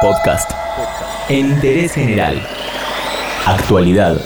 Podcast. 0.00 0.50
En 1.28 1.50
interés 1.50 1.92
general. 1.92 2.40
Actualidad. 3.44 4.18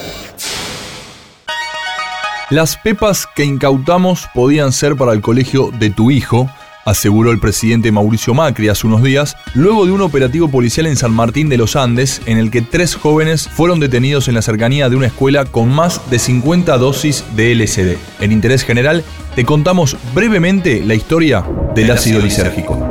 Las 2.51 2.77
pepas 2.77 3.27
que 3.35 3.45
incautamos 3.45 4.29
podían 4.35 4.71
ser 4.71 4.95
para 4.95 5.13
el 5.13 5.21
colegio 5.21 5.71
de 5.77 5.91
tu 5.91 6.13
hijo, 6.13 6.49
aseguró 6.85 7.33
el 7.33 7.41
presidente 7.41 7.91
Mauricio 7.91 8.35
Macri 8.35 8.69
hace 8.69 8.87
unos 8.87 9.03
días, 9.03 9.37
luego 9.55 9.85
de 9.85 9.91
un 9.91 10.03
operativo 10.03 10.49
policial 10.49 10.87
en 10.87 10.97
San 10.97 11.13
Martín 11.13 11.49
de 11.49 11.57
los 11.57 11.75
Andes, 11.75 12.23
en 12.27 12.39
el 12.39 12.53
que 12.53 12.63
tres 12.63 12.95
jóvenes 12.95 13.49
fueron 13.49 13.81
detenidos 13.81 14.29
en 14.29 14.35
la 14.35 14.43
cercanía 14.43 14.89
de 14.89 14.97
una 14.97 15.07
escuela 15.07 15.45
con 15.45 15.71
más 15.71 16.09
de 16.09 16.21
50 16.21 16.79
dosis 16.79 17.25
de 17.35 17.53
LSD. 17.55 17.97
En 18.21 18.31
interés 18.31 18.63
general, 18.63 19.03
te 19.35 19.45
contamos 19.45 19.97
brevemente 20.15 20.85
la 20.85 20.95
historia 20.95 21.45
del 21.75 21.91
ácido 21.91 22.21
lisérgico. 22.21 22.84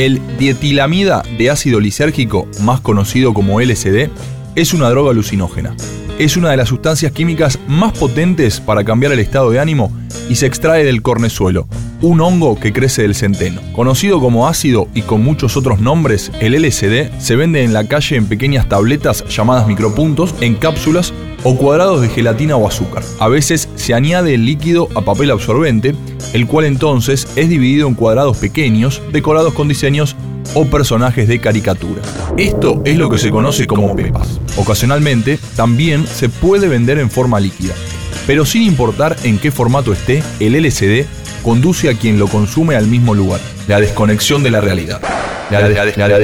El 0.00 0.18
dietilamida 0.38 1.22
de 1.36 1.50
ácido 1.50 1.78
lisérgico, 1.78 2.48
más 2.62 2.80
conocido 2.80 3.34
como 3.34 3.60
LSD, 3.60 4.08
es 4.54 4.72
una 4.72 4.88
droga 4.88 5.10
alucinógena. 5.10 5.76
Es 6.18 6.38
una 6.38 6.50
de 6.50 6.56
las 6.56 6.70
sustancias 6.70 7.12
químicas 7.12 7.58
más 7.68 7.92
potentes 7.98 8.60
para 8.60 8.82
cambiar 8.82 9.12
el 9.12 9.18
estado 9.18 9.50
de 9.50 9.60
ánimo 9.60 9.92
y 10.30 10.36
se 10.36 10.46
extrae 10.46 10.86
del 10.86 11.02
cornezuelo, 11.02 11.68
un 12.02 12.20
hongo 12.20 12.58
que 12.58 12.72
crece 12.72 13.02
del 13.02 13.14
centeno. 13.14 13.60
Conocido 13.72 14.20
como 14.20 14.48
ácido 14.48 14.88
y 14.94 15.02
con 15.02 15.22
muchos 15.22 15.56
otros 15.56 15.80
nombres, 15.80 16.30
el 16.40 16.54
LSD 16.54 17.10
se 17.18 17.36
vende 17.36 17.64
en 17.64 17.72
la 17.72 17.84
calle 17.84 18.16
en 18.16 18.26
pequeñas 18.26 18.68
tabletas 18.68 19.24
llamadas 19.28 19.66
micropuntos, 19.66 20.34
en 20.40 20.54
cápsulas 20.54 21.12
o 21.44 21.56
cuadrados 21.56 22.00
de 22.00 22.08
gelatina 22.08 22.56
o 22.56 22.68
azúcar. 22.68 23.02
A 23.18 23.28
veces 23.28 23.68
se 23.74 23.94
añade 23.94 24.34
el 24.34 24.44
líquido 24.44 24.88
a 24.94 25.02
papel 25.02 25.30
absorbente, 25.30 25.94
el 26.32 26.46
cual 26.46 26.66
entonces 26.66 27.28
es 27.36 27.48
dividido 27.48 27.88
en 27.88 27.94
cuadrados 27.94 28.36
pequeños, 28.36 29.02
decorados 29.12 29.54
con 29.54 29.68
diseños 29.68 30.16
o 30.54 30.64
personajes 30.64 31.28
de 31.28 31.40
caricatura. 31.40 32.02
Esto 32.36 32.82
es 32.84 32.96
lo 32.98 33.08
que 33.08 33.18
se 33.18 33.30
conoce 33.30 33.66
como 33.66 33.94
pepas. 33.94 34.40
Ocasionalmente 34.56 35.38
también 35.56 36.06
se 36.06 36.28
puede 36.28 36.68
vender 36.68 36.98
en 36.98 37.10
forma 37.10 37.40
líquida, 37.40 37.74
pero 38.30 38.46
sin 38.46 38.62
importar 38.62 39.16
en 39.24 39.40
qué 39.40 39.50
formato 39.50 39.92
esté, 39.92 40.22
el 40.38 40.54
LCD 40.54 41.04
conduce 41.42 41.90
a 41.90 41.94
quien 41.94 42.16
lo 42.16 42.28
consume 42.28 42.76
al 42.76 42.86
mismo 42.86 43.12
lugar, 43.12 43.40
la 43.66 43.80
desconexión 43.80 44.44
de 44.44 44.52
la 44.52 44.60
realidad. 44.60 45.02
La, 45.50 45.68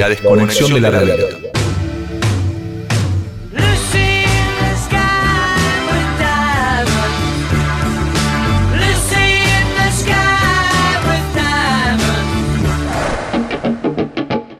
desconexión 0.07 0.73
de 0.73 0.79
la 0.79 0.89
realidad. 0.89 1.17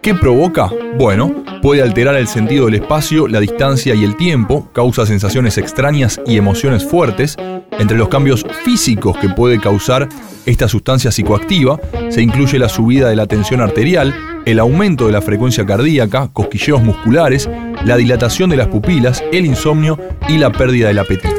¿Qué 0.01 0.13
provoca? 0.15 0.69
Bueno, 0.97 1.45
puede 1.61 1.81
alterar 1.81 2.15
el 2.15 2.27
sentido 2.27 2.65
del 2.65 2.75
espacio, 2.75 3.27
la 3.27 3.39
distancia 3.39 3.95
y 3.95 4.03
el 4.03 4.15
tiempo, 4.15 4.69
causa 4.73 5.05
sensaciones 5.05 5.57
extrañas 5.57 6.19
y 6.25 6.37
emociones 6.37 6.85
fuertes. 6.85 7.37
Entre 7.79 7.97
los 7.97 8.09
cambios 8.09 8.45
físicos 8.63 9.17
que 9.17 9.29
puede 9.29 9.59
causar 9.59 10.09
esta 10.45 10.67
sustancia 10.67 11.11
psicoactiva, 11.11 11.79
se 12.09 12.21
incluye 12.21 12.57
la 12.57 12.69
subida 12.69 13.09
de 13.09 13.15
la 13.15 13.27
tensión 13.27 13.61
arterial, 13.61 14.15
el 14.45 14.59
aumento 14.59 15.05
de 15.05 15.11
la 15.11 15.21
frecuencia 15.21 15.65
cardíaca, 15.65 16.29
cosquilleos 16.33 16.81
musculares, 16.81 17.49
la 17.85 17.97
dilatación 17.97 18.49
de 18.49 18.57
las 18.57 18.67
pupilas, 18.67 19.23
el 19.31 19.45
insomnio 19.45 19.99
y 20.27 20.37
la 20.37 20.51
pérdida 20.51 20.87
del 20.87 20.99
apetito. 20.99 21.35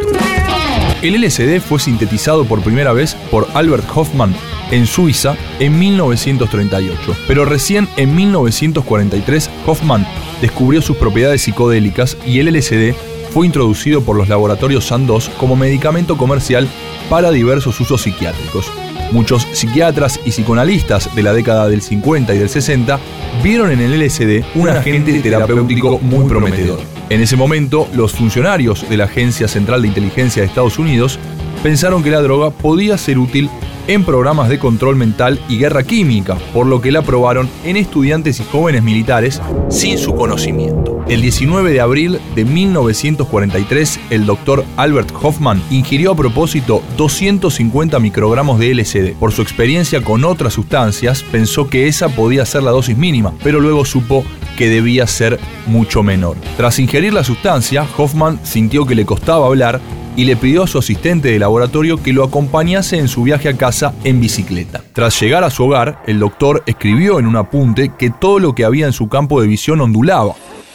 El 1.02 1.20
LSD 1.22 1.60
fue 1.60 1.78
sintetizado 1.78 2.44
por 2.44 2.60
primera 2.60 2.92
vez 2.92 3.14
por 3.30 3.46
Albert 3.54 3.84
Hoffman 3.94 4.34
en 4.70 4.86
Suiza 4.86 5.36
en 5.58 5.78
1938, 5.78 7.16
pero 7.26 7.44
recién 7.44 7.88
en 7.96 8.14
1943 8.14 9.50
Hoffman 9.66 10.06
descubrió 10.40 10.82
sus 10.82 10.96
propiedades 10.96 11.42
psicodélicas 11.42 12.16
y 12.26 12.38
el 12.38 12.54
LSD 12.54 12.94
fue 13.32 13.46
introducido 13.46 14.02
por 14.02 14.16
los 14.16 14.28
laboratorios 14.28 14.86
Sandoz 14.86 15.28
como 15.38 15.56
medicamento 15.56 16.16
comercial 16.16 16.68
para 17.08 17.30
diversos 17.30 17.78
usos 17.80 18.02
psiquiátricos. 18.02 18.70
Muchos 19.12 19.46
psiquiatras 19.52 20.20
y 20.24 20.30
psicoanalistas 20.30 21.14
de 21.14 21.22
la 21.22 21.32
década 21.32 21.68
del 21.68 21.80
50 21.80 22.34
y 22.34 22.38
del 22.38 22.48
60 22.48 22.98
vieron 23.42 23.70
en 23.70 23.80
el 23.80 23.98
LSD 23.98 24.44
un 24.54 24.68
agente 24.68 25.20
terapéutico 25.20 25.98
muy 25.98 26.28
prometedor. 26.28 26.80
En 27.08 27.22
ese 27.22 27.36
momento, 27.36 27.88
los 27.94 28.12
funcionarios 28.12 28.88
de 28.88 28.98
la 28.98 29.04
Agencia 29.04 29.48
Central 29.48 29.80
de 29.80 29.88
Inteligencia 29.88 30.42
de 30.42 30.48
Estados 30.48 30.78
Unidos 30.78 31.18
pensaron 31.62 32.02
que 32.02 32.10
la 32.10 32.20
droga 32.20 32.50
podía 32.50 32.98
ser 32.98 33.18
útil 33.18 33.48
en 33.88 34.04
programas 34.04 34.50
de 34.50 34.58
control 34.58 34.96
mental 34.96 35.40
y 35.48 35.58
guerra 35.58 35.82
química, 35.82 36.36
por 36.52 36.66
lo 36.66 36.80
que 36.80 36.92
la 36.92 37.00
aprobaron 37.00 37.48
en 37.64 37.76
estudiantes 37.76 38.38
y 38.38 38.44
jóvenes 38.44 38.82
militares 38.82 39.40
sin 39.70 39.98
su 39.98 40.14
conocimiento. 40.14 41.04
El 41.08 41.22
19 41.22 41.72
de 41.72 41.80
abril 41.80 42.20
de 42.34 42.44
1943, 42.44 43.98
el 44.10 44.26
doctor 44.26 44.64
Albert 44.76 45.10
Hoffman 45.22 45.62
ingirió 45.70 46.12
a 46.12 46.16
propósito 46.16 46.82
250 46.98 47.98
microgramos 47.98 48.58
de 48.58 48.74
LSD. 48.74 49.14
Por 49.18 49.32
su 49.32 49.40
experiencia 49.40 50.02
con 50.02 50.24
otras 50.24 50.52
sustancias, 50.52 51.22
pensó 51.22 51.70
que 51.70 51.88
esa 51.88 52.10
podía 52.10 52.44
ser 52.44 52.64
la 52.64 52.72
dosis 52.72 52.98
mínima, 52.98 53.32
pero 53.42 53.58
luego 53.58 53.86
supo 53.86 54.22
que 54.58 54.68
debía 54.68 55.06
ser 55.06 55.40
mucho 55.66 56.02
menor. 56.02 56.36
Tras 56.58 56.78
ingerir 56.78 57.14
la 57.14 57.24
sustancia, 57.24 57.86
Hoffman 57.96 58.38
sintió 58.42 58.84
que 58.84 58.94
le 58.94 59.06
costaba 59.06 59.46
hablar 59.46 59.80
y 60.18 60.24
le 60.24 60.34
pidió 60.34 60.64
a 60.64 60.66
su 60.66 60.78
asistente 60.78 61.28
de 61.28 61.38
laboratorio 61.38 62.02
que 62.02 62.12
lo 62.12 62.24
acompañase 62.24 62.98
en 62.98 63.06
su 63.06 63.22
viaje 63.22 63.48
a 63.48 63.56
casa 63.56 63.94
en 64.02 64.20
bicicleta. 64.20 64.82
Tras 64.92 65.18
llegar 65.20 65.44
a 65.44 65.50
su 65.50 65.62
hogar, 65.62 66.02
el 66.08 66.18
doctor 66.18 66.64
escribió 66.66 67.20
en 67.20 67.28
un 67.28 67.36
apunte 67.36 67.92
que 67.96 68.10
todo 68.10 68.40
lo 68.40 68.52
que 68.52 68.64
había 68.64 68.86
en 68.86 68.92
su 68.92 69.08
campo 69.08 69.40
de 69.40 69.46
visión 69.46 69.80
ondulaba. 69.80 70.34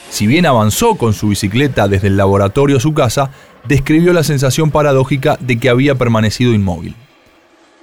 Si 0.10 0.28
bien 0.28 0.46
avanzó 0.46 0.96
con 0.96 1.14
su 1.14 1.28
bicicleta 1.28 1.90
desde 1.90 2.08
el 2.08 2.16
laboratorio 2.16 2.78
a 2.78 2.80
su 2.80 2.94
casa, 2.94 3.32
describió 3.68 4.14
la 4.14 4.24
sensación 4.24 4.72
paradójica 4.72 5.38
de 5.42 5.60
que 5.60 5.68
había 5.68 5.96
permanecido 5.96 6.54
inmóvil. 6.54 6.96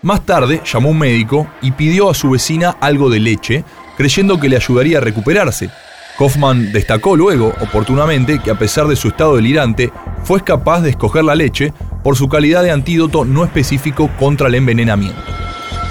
Más 0.00 0.24
tarde 0.24 0.62
llamó 0.64 0.88
un 0.88 0.98
médico 0.98 1.46
y 1.60 1.72
pidió 1.72 2.08
a 2.08 2.14
su 2.14 2.30
vecina 2.30 2.78
algo 2.80 3.10
de 3.10 3.20
leche, 3.20 3.64
creyendo 3.98 4.40
que 4.40 4.48
le 4.48 4.56
ayudaría 4.56 4.96
a 4.96 5.02
recuperarse, 5.02 5.68
Hoffman 6.22 6.70
destacó 6.70 7.16
luego, 7.16 7.54
oportunamente, 7.62 8.40
que 8.40 8.50
a 8.50 8.58
pesar 8.58 8.86
de 8.86 8.94
su 8.94 9.08
estado 9.08 9.36
delirante, 9.36 9.90
fue 10.22 10.42
capaz 10.42 10.80
de 10.80 10.90
escoger 10.90 11.24
la 11.24 11.34
leche 11.34 11.72
por 12.02 12.16
su 12.16 12.28
calidad 12.28 12.62
de 12.62 12.70
antídoto 12.70 13.24
no 13.24 13.44
específico 13.44 14.10
contra 14.18 14.48
el 14.48 14.54
envenenamiento. 14.54 15.20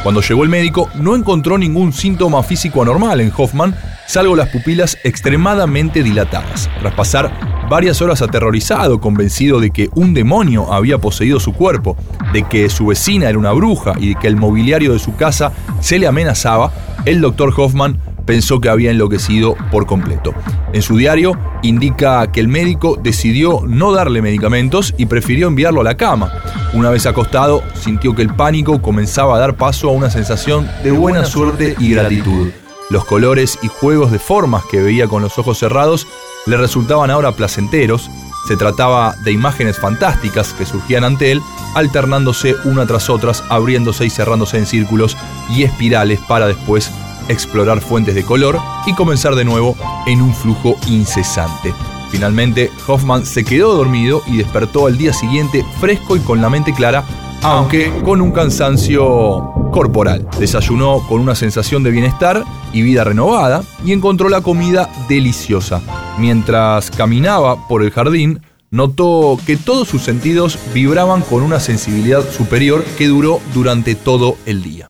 Cuando 0.04 0.22
llegó 0.22 0.44
el 0.44 0.50
médico, 0.50 0.90
no 0.96 1.16
encontró 1.16 1.58
ningún 1.58 1.92
síntoma 1.92 2.42
físico 2.42 2.82
anormal 2.82 3.20
en 3.20 3.34
Hoffman, 3.36 3.76
salvo 4.08 4.36
las 4.36 4.48
pupilas 4.48 4.98
extremadamente 5.04 6.04
dilatadas. 6.04 6.70
Tras 6.80 6.94
pasar 6.94 7.32
varias 7.70 8.02
horas 8.02 8.22
aterrorizado, 8.22 9.02
convencido 9.02 9.60
de 9.60 9.72
que 9.72 9.90
un 9.96 10.14
demonio 10.14 10.72
había 10.74 11.00
poseído 11.00 11.40
su 11.40 11.54
cuerpo, 11.54 11.98
de 12.32 12.44
que 12.44 12.70
su 12.70 12.88
vecina 12.88 13.30
era 13.30 13.38
una 13.38 13.52
bruja 13.52 13.94
y 14.00 14.10
de 14.10 14.16
que 14.16 14.28
el 14.28 14.38
mobiliario 14.38 14.94
de 14.94 15.00
su 15.00 15.16
casa 15.16 15.52
se 15.82 16.00
le 16.00 16.08
amenazaba, 16.08 16.72
el 17.06 17.20
doctor 17.20 17.54
Hoffman 17.56 18.00
pensó 18.30 18.62
que 18.62 18.70
había 18.70 18.92
enloquecido 18.92 19.56
por 19.72 19.88
completo. 19.88 20.36
En 20.72 20.84
su 20.84 20.98
diario 20.98 21.36
indica 21.64 22.32
que 22.32 22.40
el 22.40 22.48
médico 22.48 22.96
decidió 23.02 23.64
no 23.66 23.92
darle 23.92 24.22
medicamentos 24.22 24.94
y 25.00 25.08
prefirió 25.08 25.48
enviarlo 25.48 25.82
a 25.82 25.84
la 25.84 25.98
cama. 25.98 26.32
Una 26.74 26.92
vez 26.92 27.08
acostado, 27.08 27.64
sintió 27.74 28.14
que 28.14 28.22
el 28.22 28.36
pánico 28.36 28.84
comenzaba 28.84 29.36
a 29.36 29.40
dar 29.40 29.56
paso 29.56 29.90
a 29.90 29.94
una 29.94 30.12
sensación 30.12 30.70
de 30.84 30.92
buena 30.92 31.26
suerte 31.26 31.76
y 31.80 31.90
gratitud. 31.90 32.50
Los 32.92 33.04
colores 33.06 33.58
y 33.64 33.68
juegos 33.68 34.12
de 34.12 34.20
formas 34.20 34.64
que 34.70 34.80
veía 34.80 35.08
con 35.08 35.24
los 35.24 35.40
ojos 35.40 35.58
cerrados 35.58 36.06
le 36.46 36.56
resultaban 36.56 37.10
ahora 37.10 37.32
placenteros. 37.32 38.12
Se 38.48 38.56
trataba 38.56 39.16
de 39.24 39.32
imágenes 39.32 39.80
fantásticas 39.80 40.54
que 40.54 40.68
surgían 40.68 41.04
ante 41.04 41.32
él, 41.32 41.42
alternándose 41.74 42.56
una 42.66 42.86
tras 42.86 43.10
otras, 43.10 43.44
abriéndose 43.50 44.06
y 44.06 44.12
cerrándose 44.12 44.60
en 44.60 44.68
círculos 44.68 45.18
y 45.50 45.64
espirales 45.64 46.20
para 46.28 46.46
después 46.46 46.92
explorar 47.30 47.80
fuentes 47.80 48.16
de 48.16 48.24
color 48.24 48.60
y 48.86 48.94
comenzar 48.94 49.36
de 49.36 49.46
nuevo 49.46 49.76
en 50.06 50.22
un 50.22 50.34
flujo 50.34 50.76
incesante. 50.88 51.74
Finalmente, 52.10 52.72
Hoffman 52.88 53.26
se 53.26 53.46
quedó 53.46 53.76
dormido 53.76 54.22
y 54.28 54.38
despertó 54.38 54.88
al 54.88 54.98
día 54.98 55.14
siguiente 55.14 55.64
fresco 55.80 56.18
y 56.18 56.20
con 56.20 56.42
la 56.42 56.50
mente 56.50 56.74
clara, 56.74 57.06
aunque 57.44 57.94
con 58.04 58.20
un 58.20 58.32
cansancio 58.32 59.54
corporal. 59.72 60.28
Desayunó 60.40 61.06
con 61.08 61.22
una 61.22 61.36
sensación 61.36 61.84
de 61.84 61.92
bienestar 61.92 62.44
y 62.74 62.82
vida 62.82 63.04
renovada 63.04 63.64
y 63.86 63.94
encontró 63.94 64.28
la 64.28 64.42
comida 64.42 64.90
deliciosa. 65.08 65.82
Mientras 66.18 66.92
caminaba 66.92 67.68
por 67.68 67.84
el 67.84 67.92
jardín, 67.92 68.42
notó 68.72 69.38
que 69.46 69.58
todos 69.58 69.88
sus 69.88 70.02
sentidos 70.02 70.58
vibraban 70.74 71.22
con 71.22 71.44
una 71.44 71.60
sensibilidad 71.60 72.30
superior 72.30 72.84
que 72.98 73.08
duró 73.08 73.40
durante 73.54 73.96
todo 73.96 74.36
el 74.46 74.64
día. 74.64 74.90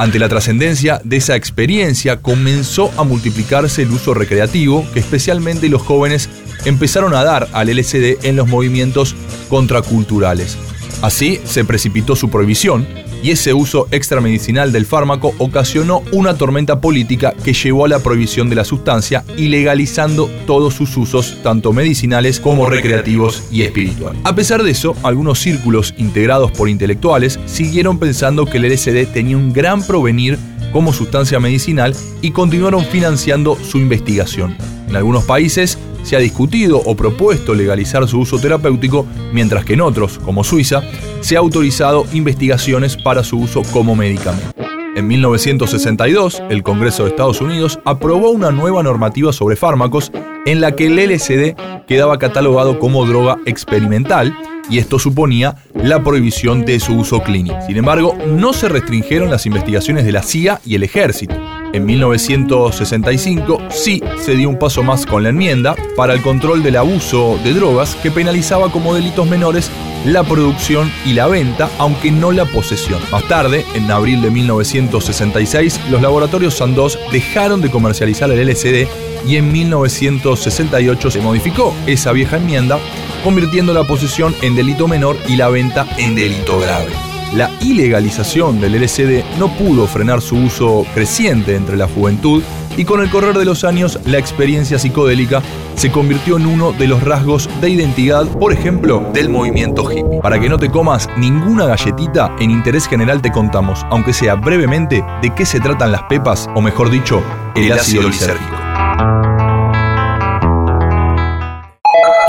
Ante 0.00 0.18
la 0.18 0.30
trascendencia 0.30 0.98
de 1.04 1.18
esa 1.18 1.36
experiencia, 1.36 2.22
comenzó 2.22 2.90
a 2.96 3.04
multiplicarse 3.04 3.82
el 3.82 3.90
uso 3.90 4.14
recreativo 4.14 4.86
que 4.94 4.98
especialmente 4.98 5.68
los 5.68 5.82
jóvenes 5.82 6.30
empezaron 6.64 7.14
a 7.14 7.22
dar 7.22 7.48
al 7.52 7.68
LSD 7.68 8.24
en 8.24 8.36
los 8.36 8.48
movimientos 8.48 9.14
contraculturales. 9.50 10.56
Así 11.02 11.38
se 11.44 11.66
precipitó 11.66 12.16
su 12.16 12.30
prohibición 12.30 12.88
y 13.22 13.30
ese 13.30 13.52
uso 13.52 13.88
extramedicinal 13.90 14.72
del 14.72 14.86
fármaco 14.86 15.34
ocasionó 15.38 16.02
una 16.12 16.36
tormenta 16.36 16.80
política 16.80 17.34
que 17.44 17.52
llevó 17.52 17.84
a 17.84 17.88
la 17.88 18.00
prohibición 18.00 18.48
de 18.48 18.56
la 18.56 18.64
sustancia 18.64 19.24
y 19.36 19.48
legalizando 19.48 20.30
todos 20.46 20.74
sus 20.74 20.96
usos, 20.96 21.38
tanto 21.42 21.72
medicinales 21.72 22.40
como 22.40 22.66
recreativos 22.66 23.44
y 23.50 23.62
espirituales. 23.62 24.20
A 24.24 24.34
pesar 24.34 24.62
de 24.62 24.70
eso, 24.70 24.94
algunos 25.02 25.38
círculos 25.38 25.94
integrados 25.98 26.50
por 26.52 26.68
intelectuales 26.68 27.38
siguieron 27.46 27.98
pensando 27.98 28.46
que 28.46 28.58
el 28.58 28.72
LSD 28.72 29.12
tenía 29.12 29.36
un 29.36 29.52
gran 29.52 29.82
provenir 29.82 30.38
como 30.72 30.92
sustancia 30.92 31.40
medicinal 31.40 31.94
y 32.22 32.30
continuaron 32.30 32.84
financiando 32.84 33.56
su 33.56 33.78
investigación. 33.78 34.79
En 34.90 34.96
algunos 34.96 35.22
países 35.22 35.78
se 36.02 36.16
ha 36.16 36.18
discutido 36.18 36.82
o 36.84 36.96
propuesto 36.96 37.54
legalizar 37.54 38.08
su 38.08 38.18
uso 38.18 38.40
terapéutico, 38.40 39.06
mientras 39.32 39.64
que 39.64 39.74
en 39.74 39.82
otros, 39.82 40.18
como 40.18 40.42
Suiza, 40.42 40.82
se 41.20 41.36
ha 41.36 41.38
autorizado 41.38 42.04
investigaciones 42.12 42.96
para 42.96 43.22
su 43.22 43.38
uso 43.38 43.62
como 43.72 43.94
medicamento. 43.94 44.50
En 44.96 45.06
1962, 45.06 46.42
el 46.50 46.64
Congreso 46.64 47.04
de 47.04 47.10
Estados 47.10 47.40
Unidos 47.40 47.78
aprobó 47.84 48.30
una 48.30 48.50
nueva 48.50 48.82
normativa 48.82 49.32
sobre 49.32 49.54
fármacos 49.54 50.10
en 50.44 50.60
la 50.60 50.72
que 50.72 50.86
el 50.86 50.96
LSD 50.98 51.54
quedaba 51.86 52.18
catalogado 52.18 52.80
como 52.80 53.06
droga 53.06 53.38
experimental 53.46 54.36
y 54.68 54.78
esto 54.78 54.98
suponía 54.98 55.54
la 55.72 56.02
prohibición 56.02 56.64
de 56.64 56.80
su 56.80 56.94
uso 56.94 57.22
clínico. 57.22 57.58
Sin 57.64 57.76
embargo, 57.76 58.16
no 58.26 58.52
se 58.52 58.68
restringieron 58.68 59.30
las 59.30 59.46
investigaciones 59.46 60.04
de 60.04 60.12
la 60.12 60.24
CIA 60.24 60.60
y 60.64 60.74
el 60.74 60.82
ejército. 60.82 61.36
En 61.72 61.86
1965 61.86 63.62
sí 63.70 64.02
se 64.18 64.34
dio 64.34 64.48
un 64.48 64.58
paso 64.58 64.82
más 64.82 65.06
con 65.06 65.22
la 65.22 65.28
enmienda 65.28 65.76
para 65.96 66.14
el 66.14 66.22
control 66.22 66.62
del 66.62 66.76
abuso 66.76 67.38
de 67.44 67.54
drogas 67.54 67.94
que 67.96 68.10
penalizaba 68.10 68.72
como 68.72 68.94
delitos 68.94 69.28
menores 69.28 69.70
la 70.04 70.24
producción 70.24 70.90
y 71.04 71.12
la 71.12 71.26
venta, 71.26 71.70
aunque 71.78 72.10
no 72.10 72.32
la 72.32 72.44
posesión. 72.46 73.00
Más 73.12 73.22
tarde, 73.28 73.64
en 73.74 73.90
abril 73.90 74.22
de 74.22 74.30
1966, 74.30 75.80
los 75.90 76.02
laboratorios 76.02 76.54
Sandoz 76.54 76.98
dejaron 77.12 77.60
de 77.60 77.70
comercializar 77.70 78.30
el 78.30 78.48
LSD 78.48 78.88
y 79.26 79.36
en 79.36 79.52
1968 79.52 81.10
se 81.10 81.20
modificó 81.20 81.74
esa 81.86 82.12
vieja 82.12 82.38
enmienda, 82.38 82.78
convirtiendo 83.22 83.74
la 83.74 83.84
posesión 83.84 84.34
en 84.42 84.56
delito 84.56 84.88
menor 84.88 85.16
y 85.28 85.36
la 85.36 85.48
venta 85.48 85.86
en 85.98 86.14
delito 86.14 86.58
grave. 86.58 87.09
La 87.34 87.48
ilegalización 87.60 88.60
del 88.60 88.82
LSD 88.82 89.22
no 89.38 89.48
pudo 89.56 89.86
frenar 89.86 90.20
su 90.20 90.36
uso 90.36 90.84
creciente 90.94 91.54
entre 91.54 91.76
la 91.76 91.86
juventud 91.86 92.42
y 92.76 92.84
con 92.84 93.00
el 93.00 93.08
correr 93.08 93.38
de 93.38 93.44
los 93.44 93.62
años 93.62 94.00
la 94.04 94.18
experiencia 94.18 94.80
psicodélica 94.80 95.40
se 95.76 95.92
convirtió 95.92 96.36
en 96.38 96.46
uno 96.46 96.72
de 96.72 96.88
los 96.88 97.02
rasgos 97.02 97.48
de 97.60 97.70
identidad, 97.70 98.26
por 98.26 98.52
ejemplo, 98.52 99.08
del 99.14 99.28
movimiento 99.28 99.90
hippie. 99.90 100.20
Para 100.20 100.40
que 100.40 100.48
no 100.48 100.58
te 100.58 100.70
comas 100.70 101.08
ninguna 101.16 101.66
galletita, 101.66 102.34
en 102.40 102.50
interés 102.50 102.88
general 102.88 103.22
te 103.22 103.30
contamos, 103.30 103.86
aunque 103.90 104.12
sea 104.12 104.34
brevemente, 104.34 105.04
de 105.22 105.34
qué 105.34 105.46
se 105.46 105.60
tratan 105.60 105.92
las 105.92 106.02
pepas, 106.04 106.48
o 106.54 106.60
mejor 106.60 106.90
dicho, 106.90 107.22
el, 107.54 107.72
ácido 107.72 108.08
lisérgico. 108.08 108.56